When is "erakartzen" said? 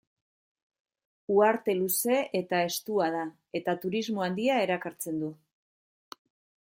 4.65-5.23